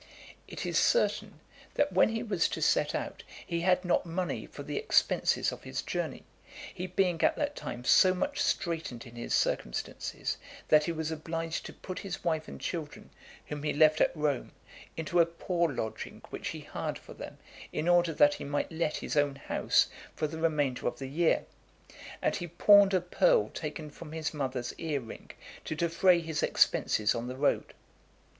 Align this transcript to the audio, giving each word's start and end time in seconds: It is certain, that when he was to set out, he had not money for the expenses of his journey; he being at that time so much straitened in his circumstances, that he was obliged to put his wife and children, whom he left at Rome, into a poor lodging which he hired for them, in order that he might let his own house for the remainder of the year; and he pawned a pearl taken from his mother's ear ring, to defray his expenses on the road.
It 0.47 0.65
is 0.65 0.79
certain, 0.79 1.41
that 1.75 1.93
when 1.93 2.09
he 2.09 2.23
was 2.23 2.49
to 2.49 2.59
set 2.63 2.95
out, 2.95 3.21
he 3.45 3.61
had 3.61 3.85
not 3.85 4.03
money 4.03 4.47
for 4.47 4.63
the 4.63 4.77
expenses 4.79 5.51
of 5.51 5.61
his 5.61 5.83
journey; 5.83 6.23
he 6.73 6.87
being 6.87 7.21
at 7.23 7.35
that 7.35 7.55
time 7.55 7.83
so 7.83 8.11
much 8.15 8.39
straitened 8.41 9.05
in 9.05 9.15
his 9.15 9.35
circumstances, 9.35 10.37
that 10.69 10.85
he 10.85 10.91
was 10.91 11.11
obliged 11.11 11.67
to 11.67 11.73
put 11.73 11.99
his 11.99 12.23
wife 12.23 12.47
and 12.47 12.59
children, 12.59 13.11
whom 13.45 13.61
he 13.61 13.73
left 13.73 14.01
at 14.01 14.11
Rome, 14.17 14.53
into 14.97 15.19
a 15.19 15.25
poor 15.27 15.71
lodging 15.71 16.23
which 16.31 16.47
he 16.47 16.61
hired 16.61 16.97
for 16.97 17.13
them, 17.13 17.37
in 17.71 17.87
order 17.87 18.11
that 18.11 18.33
he 18.33 18.43
might 18.43 18.71
let 18.71 18.97
his 18.97 19.15
own 19.15 19.35
house 19.35 19.85
for 20.15 20.25
the 20.25 20.39
remainder 20.39 20.87
of 20.87 20.97
the 20.97 21.05
year; 21.09 21.45
and 22.23 22.35
he 22.37 22.47
pawned 22.47 22.95
a 22.95 23.01
pearl 23.01 23.49
taken 23.49 23.91
from 23.91 24.13
his 24.13 24.33
mother's 24.33 24.73
ear 24.79 24.99
ring, 24.99 25.29
to 25.63 25.75
defray 25.75 26.19
his 26.21 26.41
expenses 26.41 27.13
on 27.13 27.27
the 27.27 27.37
road. 27.37 27.75